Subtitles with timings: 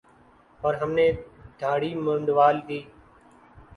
[0.61, 1.05] اور ہم نے
[1.59, 2.79] دھاڑی منڈوادی۔